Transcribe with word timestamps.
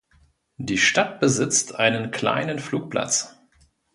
Die 0.57 0.79
Stadt 0.79 1.19
besitzt 1.19 1.75
einen 1.75 2.09
kleinen 2.09 2.57
Flugplatz. 2.57 3.37